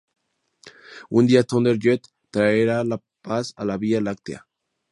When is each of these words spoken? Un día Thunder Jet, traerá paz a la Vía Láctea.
Un 1.11 1.27
día 1.27 1.43
Thunder 1.43 1.77
Jet, 1.77 2.01
traerá 2.31 2.81
paz 3.21 3.53
a 3.55 3.65
la 3.65 3.77
Vía 3.77 4.01
Láctea. 4.01 4.47